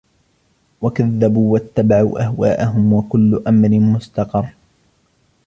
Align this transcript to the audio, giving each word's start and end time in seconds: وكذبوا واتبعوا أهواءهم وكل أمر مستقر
وكذبوا 0.81 1.53
واتبعوا 1.53 2.19
أهواءهم 2.25 2.93
وكل 2.93 3.43
أمر 3.47 3.69
مستقر 3.69 4.49